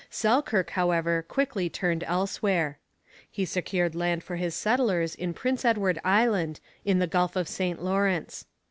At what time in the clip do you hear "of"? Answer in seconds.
7.35-7.47